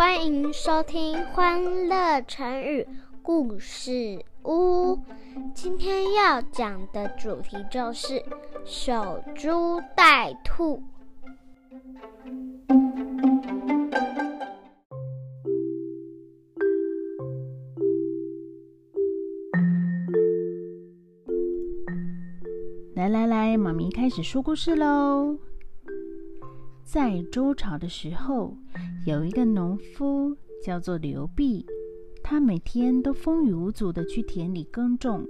[0.00, 2.88] 欢迎收听《欢乐成语
[3.20, 4.94] 故事屋》。
[5.54, 8.24] 今天要讲的主题就是
[8.64, 10.82] 守株待兔。
[22.94, 25.36] 来来来，妈咪开始说故事喽。
[26.92, 28.58] 在周朝的时候，
[29.06, 31.64] 有一个农夫叫做刘弼，
[32.20, 35.24] 他每天都风雨无阻的去田里耕种。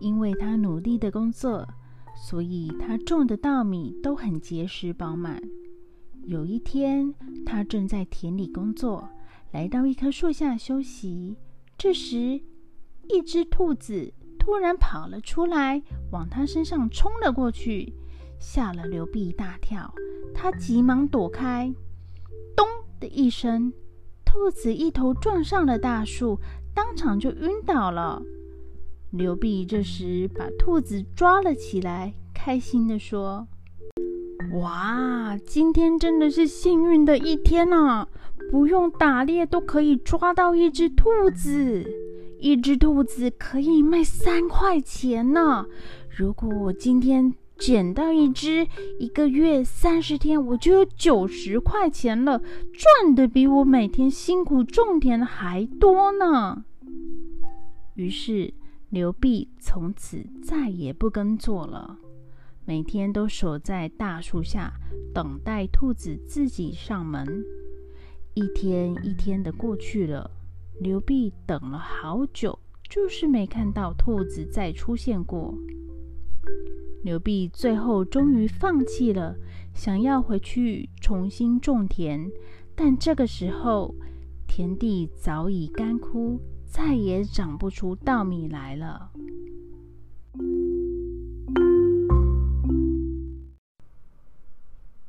[0.00, 1.64] 因为他努力的工作，
[2.16, 5.40] 所以他种的稻米都很结实饱满。
[6.24, 7.14] 有一天，
[7.46, 9.08] 他正在田里工作，
[9.52, 11.36] 来到一棵树下休息。
[11.76, 12.40] 这时，
[13.08, 17.94] 一只兔子突然跑了出来，往他身上冲了过去，
[18.38, 19.92] 吓了刘碧一大跳。
[20.34, 21.72] 他急忙躲开，
[22.56, 22.66] 咚
[23.00, 23.72] 的一声，
[24.24, 26.38] 兔子一头撞上了大树，
[26.74, 28.22] 当场就晕倒了。
[29.10, 33.48] 刘碧这时把兔子抓了起来，开心地说
[34.60, 38.06] ：“哇，今天真的是幸运的一天啊！
[38.50, 41.84] 不用打猎都可以抓到一只兔子，
[42.38, 45.66] 一只兔子可以卖三块钱呢。
[46.08, 48.66] 如果我今天……”捡到一只，
[49.00, 52.38] 一个月三十天，我就有九十块钱了，
[52.72, 56.64] 赚的比我每天辛苦种田还多呢。
[57.94, 58.54] 于是
[58.90, 61.98] 刘弼从此再也不耕作了，
[62.64, 64.72] 每天都守在大树下
[65.12, 67.44] 等待兔子自己上门。
[68.34, 70.30] 一天一天的过去了，
[70.80, 72.56] 刘弼等了好久，
[72.88, 75.52] 就是没看到兔子再出现过。
[77.02, 79.36] 刘弼最后终于放弃了，
[79.72, 82.30] 想要回去重新种田，
[82.74, 83.94] 但这个时候
[84.46, 89.10] 田地早已干枯，再也长不出稻米来了。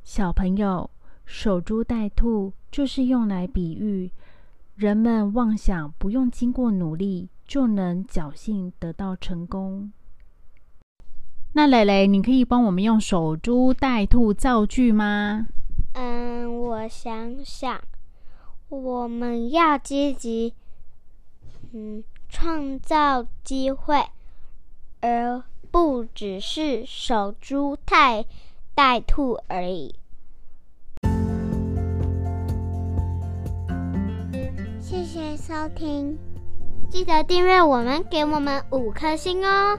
[0.02, 0.90] 小朋友，
[1.24, 4.10] 守株待兔就是用来比喻
[4.74, 9.92] 人们妄想不用经过努力就能侥幸得到成功。
[11.52, 15.48] 那蕾蕾，你可以帮我们用“守株待兔”造句吗？
[15.94, 17.80] 嗯，我想想，
[18.68, 20.54] 我们要积极，
[21.72, 24.00] 嗯，创造机会，
[25.00, 28.24] 而不只是守株待
[28.74, 29.96] 待兔而已。
[34.80, 36.16] 谢谢收听，
[36.88, 39.76] 记得订阅我们，给我们五颗星哦。